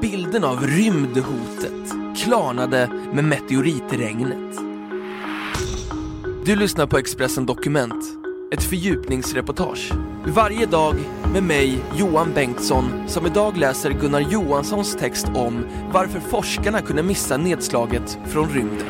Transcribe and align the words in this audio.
Bilden 0.00 0.44
av 0.44 0.66
rymdhotet 0.66 1.94
klarnade 2.16 2.90
med 3.12 3.24
meteoritregnet. 3.24 4.58
Du 6.44 6.56
lyssnar 6.56 6.86
på 6.86 6.98
Expressen 6.98 7.46
Dokument, 7.46 8.04
ett 8.52 8.62
fördjupningsreportage. 8.62 9.92
Varje 10.26 10.66
dag 10.66 10.94
med 11.32 11.42
mig, 11.42 11.78
Johan 11.94 12.32
Bengtsson, 12.34 12.84
som 13.08 13.26
idag 13.26 13.56
läser 13.56 13.90
Gunnar 13.90 14.20
Johanssons 14.20 14.96
text 14.96 15.26
om 15.34 15.66
varför 15.92 16.20
forskarna 16.20 16.80
kunde 16.80 17.02
missa 17.02 17.36
nedslaget 17.36 18.18
från 18.26 18.48
rymden. 18.48 18.86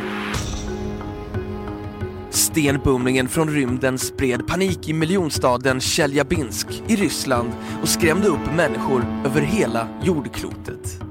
Stenbumlingen 2.30 3.28
från 3.28 3.50
rymden 3.50 3.98
spred 3.98 4.46
panik 4.46 4.88
i 4.88 4.92
miljonstaden 4.92 5.80
Tjeljabinsk 5.80 6.82
i 6.86 6.96
Ryssland 6.96 7.52
och 7.82 7.88
skrämde 7.88 8.28
upp 8.28 8.54
människor 8.56 9.06
över 9.24 9.40
hela 9.40 9.88
jordklotet. 10.02 11.05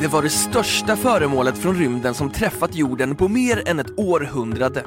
Det 0.00 0.08
var 0.08 0.22
det 0.22 0.30
största 0.30 0.96
föremålet 0.96 1.58
från 1.58 1.78
rymden 1.78 2.14
som 2.14 2.30
träffat 2.30 2.74
jorden 2.74 3.16
på 3.16 3.28
mer 3.28 3.62
än 3.68 3.78
ett 3.78 3.98
århundrade. 3.98 4.84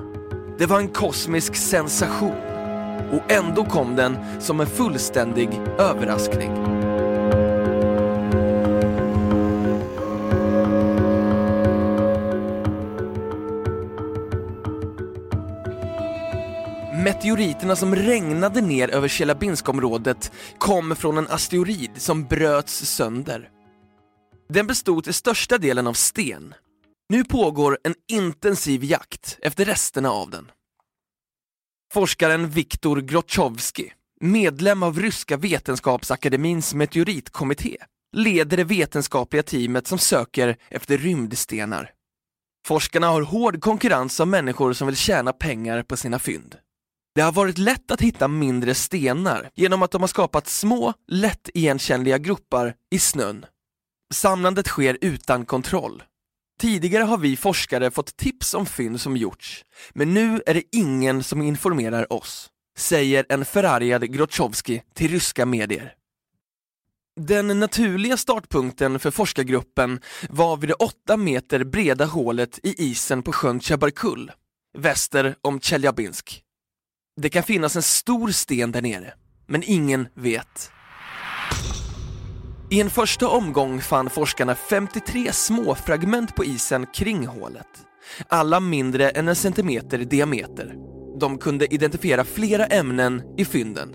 Det 0.58 0.66
var 0.66 0.80
en 0.80 0.88
kosmisk 0.88 1.56
sensation 1.56 2.36
och 3.12 3.32
ändå 3.32 3.66
kom 3.66 3.96
den 3.96 4.18
som 4.40 4.60
en 4.60 4.68
fullständig 4.68 5.50
överraskning. 5.78 6.52
Meteoriterna 17.04 17.76
som 17.76 17.96
regnade 17.96 18.62
ner 18.62 18.90
över 18.90 19.08
Tjelabinskområdet 19.08 20.32
kom 20.58 20.96
från 20.96 21.18
en 21.18 21.28
asteroid 21.28 21.92
som 21.98 22.24
bröts 22.24 22.86
sönder. 22.86 23.50
Den 24.54 24.68
bestod 24.68 25.04
till 25.04 25.14
största 25.14 25.58
delen 25.58 25.88
av 25.88 25.94
sten. 25.94 26.54
Nu 27.10 27.24
pågår 27.24 27.80
en 27.84 27.96
intensiv 28.12 28.84
jakt 28.84 29.38
efter 29.42 29.66
resterna 29.66 30.12
av 30.12 30.30
den. 30.30 30.52
Forskaren 31.94 32.50
Viktor 32.50 33.02
Grotjovski, 33.02 33.94
medlem 34.22 34.84
av 34.84 35.00
Ryska 35.00 35.38
vetenskapsakademins 35.38 36.74
meteoritkommitté, 36.74 37.78
leder 38.16 38.58
det 38.58 38.64
vetenskapliga 38.64 39.44
teamet 39.44 39.88
som 39.88 39.98
söker 39.98 40.58
efter 40.70 40.98
rymdstenar. 40.98 41.92
Forskarna 42.68 43.08
har 43.08 43.22
hård 43.22 43.62
konkurrens 43.62 44.20
av 44.20 44.28
människor 44.28 44.74
som 44.74 44.88
vill 44.88 44.98
tjäna 44.98 45.34
pengar 45.34 45.84
på 45.84 45.98
sina 45.98 46.20
fynd. 46.20 46.56
Det 47.16 47.22
har 47.22 47.32
varit 47.32 47.58
lätt 47.58 47.92
att 47.92 48.02
hitta 48.02 48.28
mindre 48.28 48.76
stenar 48.76 49.50
genom 49.56 49.84
att 49.84 49.92
de 49.92 50.02
har 50.02 50.08
skapat 50.08 50.48
små, 50.48 50.94
lätt 51.08 51.50
igenkännliga 51.54 52.18
gropar 52.18 52.76
i 52.92 53.00
snön. 53.00 53.46
Samlandet 54.14 54.68
sker 54.68 54.98
utan 55.02 55.46
kontroll. 55.46 56.04
Tidigare 56.60 57.04
har 57.04 57.18
vi 57.18 57.38
forskare 57.38 57.92
fått 57.92 58.18
tips 58.18 58.54
om 58.54 58.66
fynd 58.66 59.02
som 59.02 59.18
gjorts, 59.18 59.66
men 59.94 60.14
nu 60.14 60.42
är 60.46 60.54
det 60.54 60.64
ingen 60.72 61.24
som 61.24 61.42
informerar 61.42 62.14
oss, 62.14 62.50
säger 62.78 63.26
en 63.30 63.46
förargad 63.46 64.14
Grotchowski 64.14 64.82
till 64.94 65.12
ryska 65.12 65.46
medier. 65.46 65.94
Den 67.20 67.60
naturliga 67.60 68.18
startpunkten 68.18 69.00
för 69.00 69.12
forskargruppen 69.12 70.00
var 70.30 70.58
vid 70.58 70.70
det 70.70 70.74
åtta 70.74 71.18
meter 71.18 71.64
breda 71.64 72.06
hålet 72.06 72.60
i 72.64 72.84
isen 72.84 73.24
på 73.24 73.32
sjön 73.32 73.60
Chabarkul, 73.60 74.32
väster 74.78 75.36
om 75.42 75.60
Tjeljabinsk. 75.60 76.44
Det 77.22 77.30
kan 77.30 77.44
finnas 77.44 77.76
en 77.76 77.84
stor 77.84 78.32
sten 78.32 78.72
där 78.72 78.82
nere, 78.82 79.14
men 79.48 79.64
ingen 79.64 80.08
vet. 80.14 80.73
I 82.74 82.82
en 82.82 82.90
första 82.90 83.28
omgång 83.28 83.82
fann 83.82 84.10
forskarna 84.10 84.56
53 84.56 85.32
små 85.34 85.76
fragment 85.76 86.36
på 86.36 86.46
isen 86.46 86.86
kring 86.94 87.28
hålet. 87.28 87.68
Alla 88.28 88.60
mindre 88.60 89.10
än 89.10 89.28
en 89.28 89.36
centimeter 89.36 90.00
i 90.00 90.06
diameter. 90.06 90.76
De 91.20 91.38
kunde 91.38 91.74
identifiera 91.74 92.24
flera 92.24 92.66
ämnen 92.66 93.22
i 93.38 93.46
fynden. 93.46 93.94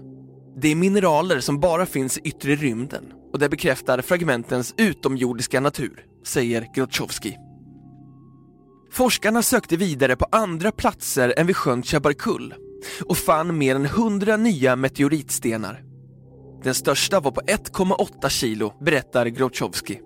Det 0.57 0.69
är 0.69 0.75
mineraler 0.75 1.41
som 1.41 1.61
bara 1.61 1.87
finns 1.87 2.19
i 2.19 2.21
yttre 2.21 2.55
rymden 2.55 3.13
och 3.33 3.39
det 3.39 3.49
bekräftar 3.49 4.03
fragmentens 4.03 4.75
utomjordiska 4.77 5.61
natur, 5.61 6.05
säger 6.27 6.67
Grotchowski. 6.75 7.37
Forskarna 8.93 9.43
sökte 9.43 9.77
vidare 9.77 10.17
på 10.17 10.27
andra 10.33 10.73
platser 10.73 11.35
än 11.37 11.47
vid 11.47 11.57
sjön 11.57 11.83
Chabarkull 11.83 12.55
och 13.05 13.17
fann 13.17 13.59
mer 13.59 13.75
än 13.75 13.85
100 13.85 14.37
nya 14.37 14.77
meteoritstenar. 14.77 15.88
Den 16.63 16.75
största 16.75 17.21
var 17.21 17.31
på 17.31 17.41
1,8 17.41 18.29
kilo, 18.29 18.73
berättar 18.81 19.27
Grotjovski. 19.27 20.01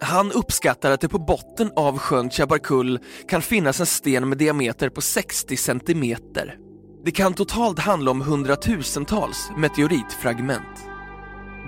Han 0.00 0.32
uppskattar 0.32 0.90
att 0.90 1.00
det 1.00 1.08
på 1.08 1.18
botten 1.18 1.70
av 1.76 1.98
sjön 1.98 2.30
Chabarkul 2.30 2.98
kan 3.28 3.42
finnas 3.42 3.80
en 3.80 3.86
sten 3.86 4.28
med 4.28 4.38
diameter 4.38 4.88
på 4.88 5.00
60 5.00 5.56
centimeter. 5.56 6.56
Det 7.04 7.10
kan 7.10 7.34
totalt 7.34 7.78
handla 7.78 8.10
om 8.10 8.20
hundratusentals 8.20 9.50
meteoritfragment. 9.56 10.84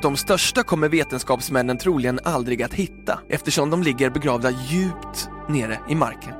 De 0.02 0.16
största 0.16 0.62
kommer 0.62 0.88
vetenskapsmännen 0.88 1.78
troligen 1.78 2.20
aldrig 2.24 2.62
att 2.62 2.74
hitta 2.74 3.20
eftersom 3.28 3.70
de 3.70 3.82
ligger 3.82 4.10
begravda 4.10 4.50
djupt 4.50 5.28
nere 5.48 5.78
i 5.88 5.94
marken. 5.94 6.34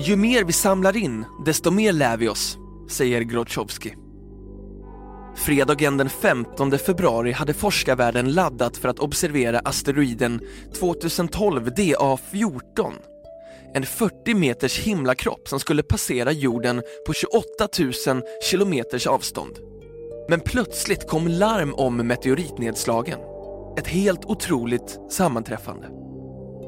Ju 0.00 0.16
mer 0.16 0.44
vi 0.44 0.52
samlar 0.52 0.96
in, 0.96 1.24
desto 1.44 1.70
mer 1.70 1.92
lär 1.92 2.16
vi 2.16 2.28
oss, 2.28 2.58
säger 2.90 3.20
Grotjovski. 3.20 3.94
Fredagen 5.36 5.96
den 5.96 6.08
15 6.08 6.78
februari 6.78 7.32
hade 7.32 7.54
forskarvärlden 7.54 8.32
laddat 8.32 8.76
för 8.76 8.88
att 8.88 8.98
observera 8.98 9.58
asteroiden 9.58 10.40
2012 10.78 11.68
DA14. 11.68 12.92
En 13.74 13.86
40 13.86 14.34
meters 14.34 14.78
himlakropp 14.78 15.48
som 15.48 15.60
skulle 15.60 15.82
passera 15.82 16.32
jorden 16.32 16.82
på 17.06 17.12
28 17.12 17.68
000 18.06 18.22
kilometers 18.50 19.06
avstånd. 19.06 19.58
Men 20.28 20.40
plötsligt 20.40 21.08
kom 21.08 21.28
larm 21.28 21.74
om 21.74 21.96
meteoritnedslagen. 21.96 23.18
Ett 23.78 23.86
helt 23.86 24.24
otroligt 24.24 24.98
sammanträffande. 25.10 25.88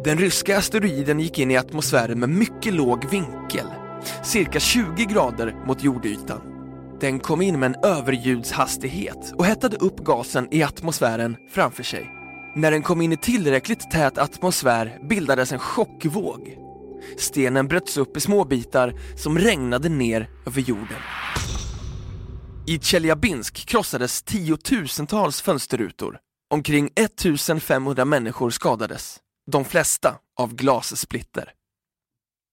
Den 0.04 0.19
ryska 0.19 0.59
asteroiden 0.59 1.21
gick 1.21 1.38
in 1.38 1.50
i 1.50 1.56
atmosfären 1.56 2.21
med 2.21 2.28
mycket 2.28 2.75
låg 2.75 3.10
vinkel, 3.10 3.66
cirka 4.25 4.60
20 4.60 5.04
grader 5.04 5.54
mot 5.66 5.84
jordytan. 5.84 6.56
Den 7.01 7.21
kom 7.21 7.43
in 7.43 7.61
med 7.61 7.67
en 7.67 7.84
överljudshastighet 7.84 9.33
och 9.39 9.45
hettade 9.45 9.77
upp 9.77 9.99
gasen 9.99 10.49
i 10.51 10.62
atmosfären 10.62 11.37
framför 11.51 11.83
sig. 11.83 12.11
När 12.55 12.71
den 12.71 12.83
kom 12.83 13.01
in 13.01 13.12
i 13.12 13.17
tillräckligt 13.17 13.91
tät 13.91 14.19
atmosfär 14.19 14.99
bildades 15.09 15.53
en 15.53 15.59
chockvåg. 15.59 16.57
Stenen 17.19 17.69
bröts 17.69 17.97
upp 17.97 18.17
i 18.17 18.21
små 18.21 18.45
bitar 18.45 18.95
som 19.17 19.39
regnade 19.39 19.89
ner 19.89 20.29
över 20.47 20.61
jorden. 20.61 20.99
I 22.67 22.79
Tjeljabinsk 22.79 23.67
krossades 23.67 24.23
tiotusentals 24.23 25.41
fönsterrutor. 25.41 26.19
Omkring 26.51 26.91
1500 26.95 28.04
människor 28.04 28.51
skadades. 28.51 29.19
De 29.51 29.65
flesta 29.65 30.15
av 30.39 30.54
glassplitter. 30.54 31.53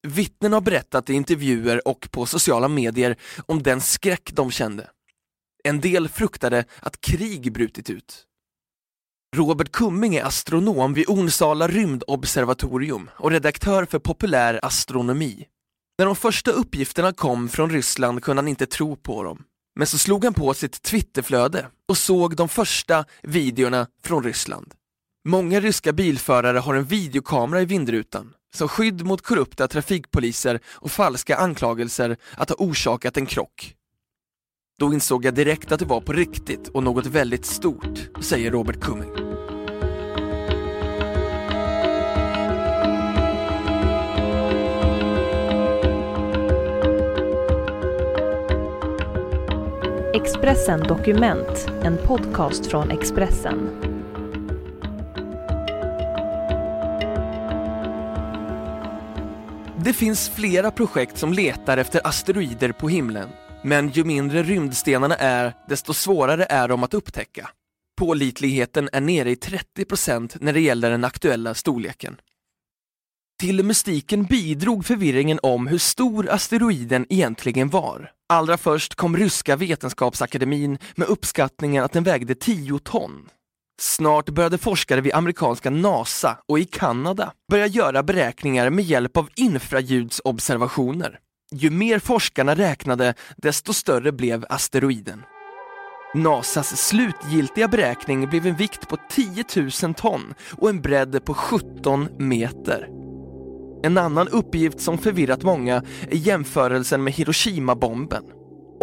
Vittnen 0.07 0.53
har 0.53 0.61
berättat 0.61 1.09
i 1.09 1.13
intervjuer 1.13 1.87
och 1.87 2.07
på 2.11 2.25
sociala 2.25 2.67
medier 2.67 3.15
om 3.45 3.63
den 3.63 3.81
skräck 3.81 4.31
de 4.33 4.51
kände. 4.51 4.89
En 5.63 5.81
del 5.81 6.09
fruktade 6.09 6.65
att 6.79 7.01
krig 7.01 7.53
brutit 7.53 7.89
ut. 7.89 8.25
Robert 9.35 9.71
Kumming 9.71 10.15
är 10.15 10.23
astronom 10.23 10.93
vid 10.93 11.09
Onsala 11.09 11.67
rymdobservatorium 11.67 13.09
och 13.17 13.31
redaktör 13.31 13.85
för 13.85 13.99
Populär 13.99 14.59
astronomi. 14.63 15.47
När 15.97 16.05
de 16.05 16.15
första 16.15 16.51
uppgifterna 16.51 17.13
kom 17.13 17.49
från 17.49 17.69
Ryssland 17.69 18.23
kunde 18.23 18.41
han 18.41 18.47
inte 18.47 18.65
tro 18.65 18.95
på 18.95 19.23
dem. 19.23 19.43
Men 19.75 19.87
så 19.87 19.97
slog 19.97 20.23
han 20.23 20.33
på 20.33 20.53
sitt 20.53 20.81
Twitterflöde 20.81 21.67
och 21.87 21.97
såg 21.97 22.35
de 22.35 22.49
första 22.49 23.05
videorna 23.21 23.87
från 24.03 24.23
Ryssland. 24.23 24.73
Många 25.27 25.59
ryska 25.59 25.93
bilförare 25.93 26.57
har 26.57 26.75
en 26.75 26.85
videokamera 26.85 27.61
i 27.61 27.65
vindrutan 27.65 28.33
som 28.53 28.67
skydd 28.67 29.05
mot 29.05 29.21
korrupta 29.21 29.67
trafikpoliser 29.67 30.59
och 30.65 30.91
falska 30.91 31.35
anklagelser 31.37 32.17
att 32.37 32.49
ha 32.49 32.55
orsakat 32.59 33.17
en 33.17 33.25
krock. 33.25 33.75
Då 34.79 34.93
insåg 34.93 35.25
jag 35.25 35.33
direkt 35.33 35.71
att 35.71 35.79
det 35.79 35.85
var 35.85 36.01
på 36.01 36.13
riktigt 36.13 36.67
och 36.67 36.83
något 36.83 37.05
väldigt 37.05 37.45
stort, 37.45 38.09
säger 38.21 38.51
Robert 38.51 38.81
Cumming. 38.81 39.11
Expressen 50.13 50.79
Dokument, 50.79 51.67
en 51.83 51.97
podcast 51.97 52.65
från 52.65 52.91
Expressen. 52.91 53.92
Det 59.83 59.93
finns 59.93 60.29
flera 60.29 60.71
projekt 60.71 61.17
som 61.17 61.33
letar 61.33 61.77
efter 61.77 62.07
asteroider 62.07 62.71
på 62.71 62.89
himlen. 62.89 63.29
Men 63.63 63.89
ju 63.89 64.03
mindre 64.03 64.43
rymdstenarna 64.43 65.15
är, 65.15 65.53
desto 65.69 65.93
svårare 65.93 66.45
är 66.49 66.67
de 66.67 66.83
att 66.83 66.93
upptäcka. 66.93 67.49
Pålitligheten 67.97 68.89
är 68.91 69.01
nere 69.01 69.31
i 69.31 69.35
30% 69.35 70.37
när 70.41 70.53
det 70.53 70.59
gäller 70.59 70.91
den 70.91 71.03
aktuella 71.03 71.53
storleken. 71.53 72.15
Till 73.39 73.63
mystiken 73.63 74.23
bidrog 74.23 74.85
förvirringen 74.85 75.39
om 75.43 75.67
hur 75.67 75.77
stor 75.77 76.29
asteroiden 76.29 77.05
egentligen 77.09 77.69
var. 77.69 78.11
Allra 78.29 78.57
först 78.57 78.95
kom 78.95 79.17
ryska 79.17 79.55
vetenskapsakademin 79.55 80.77
med 80.95 81.07
uppskattningen 81.07 81.83
att 81.83 81.91
den 81.91 82.03
vägde 82.03 82.35
10 82.35 82.79
ton. 82.79 83.29
Snart 83.81 84.29
började 84.29 84.57
forskare 84.57 85.01
vid 85.01 85.13
amerikanska 85.13 85.69
NASA 85.69 86.37
och 86.47 86.59
i 86.59 86.65
Kanada 86.65 87.33
börja 87.51 87.67
göra 87.67 88.03
beräkningar 88.03 88.69
med 88.69 88.85
hjälp 88.85 89.17
av 89.17 89.29
infraljudsobservationer. 89.35 91.19
Ju 91.51 91.69
mer 91.69 91.99
forskarna 91.99 92.55
räknade, 92.55 93.13
desto 93.37 93.73
större 93.73 94.11
blev 94.11 94.45
asteroiden. 94.49 95.23
NASAs 96.15 96.87
slutgiltiga 96.87 97.67
beräkning 97.67 98.29
blev 98.29 98.47
en 98.47 98.55
vikt 98.55 98.87
på 98.87 98.97
10 99.09 99.43
000 99.83 99.93
ton 99.93 100.33
och 100.51 100.69
en 100.69 100.81
bredd 100.81 101.25
på 101.25 101.33
17 101.33 102.07
meter. 102.17 102.87
En 103.83 103.97
annan 103.97 104.27
uppgift 104.27 104.79
som 104.79 104.97
förvirrat 104.97 105.43
många 105.43 105.75
är 106.09 106.17
jämförelsen 106.17 107.03
med 107.03 107.13
Hiroshima-bomben. 107.13 108.23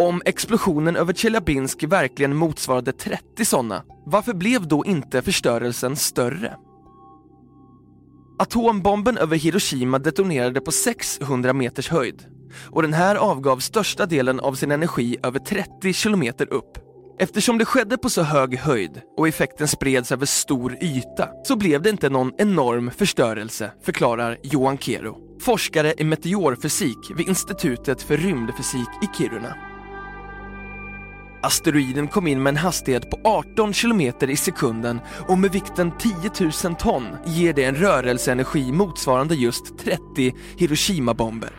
Om 0.01 0.21
explosionen 0.25 0.95
över 0.95 1.13
Tjeljabinsk 1.13 1.83
verkligen 1.83 2.35
motsvarade 2.35 2.91
30 2.91 3.45
sådana, 3.45 3.83
varför 4.05 4.33
blev 4.33 4.67
då 4.67 4.85
inte 4.85 5.21
förstörelsen 5.21 5.95
större? 5.95 6.55
Atombomben 8.39 9.17
över 9.17 9.37
Hiroshima 9.37 9.99
detonerade 9.99 10.61
på 10.61 10.71
600 10.71 11.53
meters 11.53 11.89
höjd 11.89 12.25
och 12.69 12.81
den 12.81 12.93
här 12.93 13.15
avgav 13.15 13.57
största 13.57 14.05
delen 14.05 14.39
av 14.39 14.53
sin 14.53 14.71
energi 14.71 15.17
över 15.23 15.39
30 15.39 15.93
kilometer 15.93 16.53
upp. 16.53 16.77
Eftersom 17.19 17.57
det 17.57 17.65
skedde 17.65 17.97
på 17.97 18.09
så 18.09 18.21
hög 18.21 18.57
höjd 18.57 19.01
och 19.17 19.27
effekten 19.27 19.67
spreds 19.67 20.11
över 20.11 20.25
stor 20.25 20.77
yta 20.81 21.29
så 21.43 21.55
blev 21.55 21.81
det 21.81 21.89
inte 21.89 22.09
någon 22.09 22.31
enorm 22.37 22.91
förstörelse, 22.91 23.71
förklarar 23.83 24.37
Johan 24.43 24.77
Kero, 24.77 25.17
forskare 25.39 25.93
i 25.97 26.03
meteorfysik 26.03 26.97
vid 27.17 27.27
Institutet 27.27 28.01
för 28.01 28.17
rymdfysik 28.17 28.89
i 29.01 29.17
Kiruna. 29.17 29.70
Asteroiden 31.43 32.07
kom 32.07 32.27
in 32.27 32.43
med 32.43 32.51
en 32.51 32.57
hastighet 32.57 33.09
på 33.09 33.19
18 33.23 33.73
kilometer 33.73 34.29
i 34.29 34.35
sekunden 34.35 34.99
och 35.27 35.37
med 35.37 35.51
vikten 35.51 35.91
10 35.99 36.13
000 36.63 36.75
ton 36.75 37.07
ger 37.25 37.53
det 37.53 37.63
en 37.63 37.75
rörelseenergi 37.75 38.71
motsvarande 38.71 39.35
just 39.35 39.77
30 39.77 40.33
Hiroshima-bomber. 40.57 41.49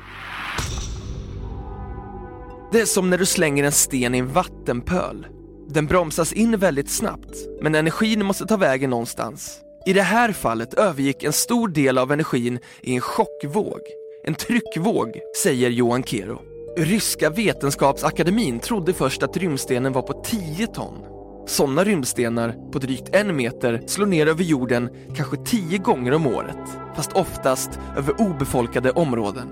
Det 2.73 2.81
är 2.81 2.87
som 2.87 3.11
när 3.11 3.19
du 3.19 3.27
slänger 3.27 3.65
en 3.65 3.73
sten 3.73 4.15
i 4.15 4.19
en 4.19 4.33
vattenpöl. 4.33 5.27
Den 5.69 5.87
bromsas 5.87 6.33
in 6.33 6.57
väldigt 6.57 6.91
snabbt, 6.91 7.37
men 7.63 7.75
energin 7.75 8.27
måste 8.27 8.47
ta 8.47 8.57
vägen 8.57 8.91
någonstans. 8.91 9.61
I 9.87 9.93
det 9.93 10.03
här 10.03 10.33
fallet 10.33 10.75
övergick 10.75 11.23
en 11.23 11.33
stor 11.33 11.69
del 11.69 11.99
av 11.99 12.13
energin 12.13 12.59
i 12.83 12.95
en 12.95 13.01
chockvåg, 13.01 13.81
en 14.25 14.35
tryckvåg, 14.35 15.09
säger 15.43 15.71
Johan 15.71 16.03
Kero. 16.03 16.52
Ryska 16.77 17.31
vetenskapsakademin 17.31 18.61
trodde 18.61 18.93
först 18.93 19.23
att 19.23 19.37
rymdstenen 19.37 19.93
var 19.93 20.03
på 20.03 20.23
10 20.25 20.67
ton. 20.67 20.99
Sådana 21.47 21.85
rymdstenar 21.85 22.71
på 22.73 22.79
drygt 22.79 23.15
en 23.15 23.37
meter 23.37 23.83
slår 23.87 24.07
ner 24.07 24.27
över 24.27 24.45
jorden 24.45 24.91
kanske 25.17 25.37
10 25.37 25.79
gånger 25.79 26.13
om 26.13 26.27
året, 26.27 26.69
fast 26.97 27.13
oftast 27.13 27.71
över 27.97 28.21
obefolkade 28.21 28.91
områden. 28.91 29.49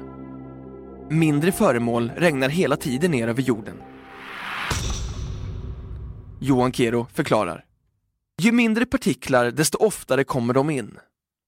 Mindre 1.11 1.52
föremål 1.52 2.12
regnar 2.17 2.49
hela 2.49 2.76
tiden 2.76 3.11
ner 3.11 3.28
över 3.28 3.43
jorden. 3.43 3.76
Johan 6.40 6.73
Kero 6.73 7.06
förklarar. 7.14 7.64
Ju 8.43 8.52
mindre 8.52 8.87
partiklar, 8.87 9.50
desto 9.50 9.78
oftare 9.78 10.25
kommer 10.25 10.55
de 10.55 10.70
in. 10.70 10.99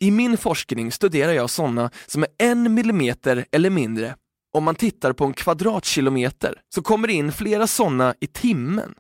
I 0.01 0.11
min 0.11 0.37
forskning 0.37 0.93
studerar 0.93 1.33
jag 1.33 1.51
sådana 1.51 1.91
som 2.07 2.23
är 2.23 2.29
en 2.39 2.75
millimeter 2.75 3.45
eller 3.53 3.71
mindre. 3.71 4.15
Om 4.55 4.65
man 4.65 4.75
tittar 4.75 5.13
på 5.13 5.25
en 5.25 5.33
kvadratkilometer 5.33 6.61
så 6.75 6.83
kommer 6.83 7.09
det 7.09 7.15
in 7.15 7.33
flera 7.33 7.67
sådana 7.67 8.15
i 8.21 8.27
timmen. 8.27 8.95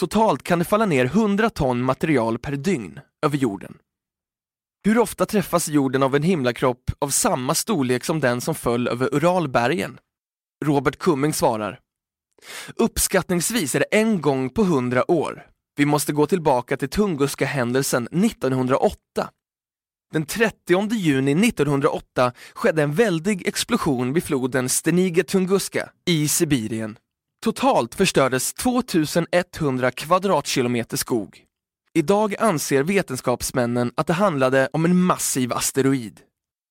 Totalt 0.00 0.42
kan 0.42 0.58
det 0.58 0.64
falla 0.64 0.86
ner 0.86 1.04
100 1.04 1.50
ton 1.50 1.82
material 1.82 2.38
per 2.38 2.52
dygn 2.52 3.00
över 3.26 3.36
jorden. 3.36 3.78
Hur 4.84 4.98
ofta 4.98 5.26
träffas 5.26 5.68
jorden 5.68 6.02
av 6.02 6.16
en 6.16 6.22
himlakropp 6.22 6.90
av 6.98 7.08
samma 7.08 7.54
storlek 7.54 8.04
som 8.04 8.20
den 8.20 8.40
som 8.40 8.54
föll 8.54 8.88
över 8.88 9.14
Uralbergen? 9.14 9.98
Robert 10.64 10.98
Cumming 10.98 11.32
svarar. 11.32 11.80
Uppskattningsvis 12.76 13.74
är 13.74 13.78
det 13.78 13.98
en 13.98 14.20
gång 14.20 14.50
på 14.50 14.64
hundra 14.64 15.10
år. 15.10 15.46
Vi 15.76 15.86
måste 15.86 16.12
gå 16.12 16.26
tillbaka 16.26 16.76
till 16.76 16.88
Tunguska-händelsen 16.88 18.08
1908. 18.24 19.30
Den 20.12 20.26
30 20.26 20.94
juni 20.94 21.48
1908 21.48 22.32
skedde 22.54 22.82
en 22.82 22.92
väldig 22.92 23.48
explosion 23.48 24.12
vid 24.12 24.24
floden 24.24 24.68
Steniga 24.68 25.24
Tunguska 25.24 25.88
i 26.06 26.28
Sibirien. 26.28 26.98
Totalt 27.44 27.94
förstördes 27.94 28.54
2100 28.54 29.90
kvadratkilometer 29.90 30.96
skog. 30.96 31.42
Idag 31.94 32.34
anser 32.38 32.82
vetenskapsmännen 32.82 33.92
att 33.94 34.06
det 34.06 34.12
handlade 34.12 34.68
om 34.72 34.84
en 34.84 35.02
massiv 35.02 35.52
asteroid. 35.52 36.20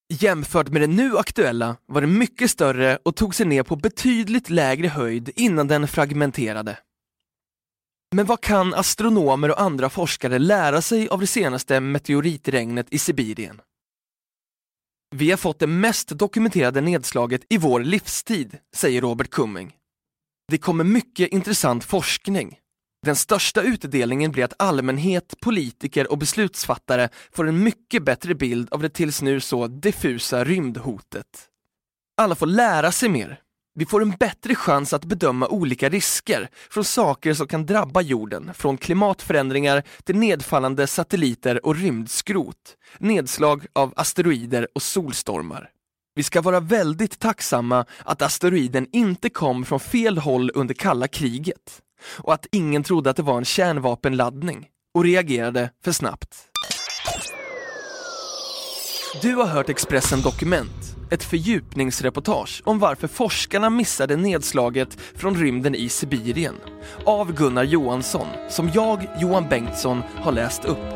Jämfört 0.08 0.68
med 0.68 0.82
den 0.82 0.96
nu 0.96 1.18
aktuella 1.18 1.76
var 1.86 2.00
den 2.00 2.18
mycket 2.18 2.50
större 2.50 2.98
och 3.02 3.16
tog 3.16 3.34
sig 3.34 3.46
ner 3.46 3.62
på 3.62 3.76
betydligt 3.76 4.50
lägre 4.50 4.88
höjd 4.88 5.30
innan 5.36 5.68
den 5.68 5.88
fragmenterade. 5.88 6.78
Men 8.14 8.26
vad 8.26 8.40
kan 8.40 8.74
astronomer 8.74 9.50
och 9.50 9.60
andra 9.60 9.90
forskare 9.90 10.38
lära 10.38 10.82
sig 10.82 11.08
av 11.08 11.20
det 11.20 11.26
senaste 11.26 11.80
meteoritregnet 11.80 12.86
i 12.90 12.98
Sibirien? 12.98 13.60
Vi 15.14 15.30
har 15.30 15.36
fått 15.36 15.58
det 15.58 15.66
mest 15.66 16.08
dokumenterade 16.08 16.80
nedslaget 16.80 17.42
i 17.48 17.58
vår 17.58 17.80
livstid, 17.80 18.58
säger 18.74 19.00
Robert 19.00 19.30
Cumming. 19.30 19.72
Det 20.48 20.58
kommer 20.58 20.84
mycket 20.84 21.32
intressant 21.32 21.84
forskning. 21.84 22.58
Den 23.02 23.16
största 23.16 23.62
utdelningen 23.62 24.32
blir 24.32 24.44
att 24.44 24.54
allmänhet, 24.58 25.34
politiker 25.40 26.10
och 26.10 26.18
beslutsfattare 26.18 27.08
får 27.32 27.48
en 27.48 27.62
mycket 27.62 28.04
bättre 28.04 28.34
bild 28.34 28.72
av 28.72 28.82
det 28.82 28.88
tills 28.88 29.22
nu 29.22 29.40
så 29.40 29.66
diffusa 29.66 30.44
rymdhotet. 30.44 31.48
Alla 32.16 32.34
får 32.34 32.46
lära 32.46 32.92
sig 32.92 33.08
mer. 33.08 33.40
Vi 33.78 33.86
får 33.86 34.02
en 34.02 34.10
bättre 34.10 34.54
chans 34.54 34.92
att 34.92 35.04
bedöma 35.04 35.48
olika 35.48 35.88
risker 35.88 36.48
från 36.70 36.84
saker 36.84 37.34
som 37.34 37.46
kan 37.46 37.66
drabba 37.66 38.00
jorden, 38.00 38.54
från 38.54 38.76
klimatförändringar 38.76 39.82
till 40.04 40.16
nedfallande 40.16 40.86
satelliter 40.86 41.66
och 41.66 41.76
rymdskrot, 41.76 42.76
nedslag 42.98 43.66
av 43.72 43.92
asteroider 43.96 44.68
och 44.74 44.82
solstormar. 44.82 45.70
Vi 46.14 46.22
ska 46.22 46.40
vara 46.40 46.60
väldigt 46.60 47.18
tacksamma 47.18 47.84
att 48.04 48.22
asteroiden 48.22 48.86
inte 48.92 49.30
kom 49.30 49.64
från 49.64 49.80
fel 49.80 50.18
håll 50.18 50.50
under 50.54 50.74
kalla 50.74 51.08
kriget 51.08 51.82
och 52.06 52.34
att 52.34 52.46
ingen 52.52 52.82
trodde 52.82 53.10
att 53.10 53.16
det 53.16 53.22
var 53.22 53.38
en 53.38 53.44
kärnvapenladdning 53.44 54.66
och 54.94 55.04
reagerade 55.04 55.70
för 55.84 55.92
snabbt. 55.92 56.36
Du 59.22 59.34
har 59.34 59.46
hört 59.46 59.68
Expressen 59.68 60.22
Dokument, 60.22 60.95
ett 61.10 61.24
fördjupningsreportage 61.24 62.62
om 62.64 62.78
varför 62.78 63.08
forskarna 63.08 63.70
missade 63.70 64.16
nedslaget 64.16 64.98
från 65.14 65.36
rymden 65.36 65.74
i 65.74 65.88
Sibirien 65.88 66.54
av 67.04 67.32
Gunnar 67.32 67.64
Johansson, 67.64 68.26
som 68.50 68.70
jag, 68.74 69.06
Johan 69.20 69.48
Bengtsson, 69.48 70.02
har 70.16 70.32
läst 70.32 70.64
upp. 70.64 70.95